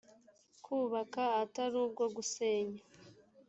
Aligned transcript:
kubaka 0.65 1.23
atari 1.41 1.75
ubwo 1.85 2.05
gusenya 2.15 2.81